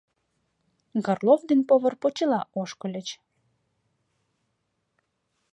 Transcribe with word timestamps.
Горлов 1.05 1.41
ден 1.49 1.61
повар 1.69 1.95
почела 2.01 2.41
ошкыльыч. 2.61 3.07